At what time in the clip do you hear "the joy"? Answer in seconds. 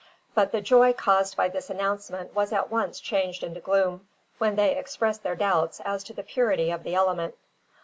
0.51-0.93